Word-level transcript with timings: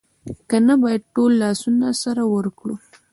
که 0.49 0.57
نه 0.67 0.73
باید 0.83 1.03
ټول 1.15 1.31
لاسونه 1.41 1.87
سره 2.03 2.23
ورکړو 2.35 2.75